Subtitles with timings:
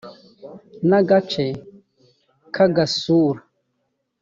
[0.89, 1.45] n agace
[2.53, 3.41] ka gasura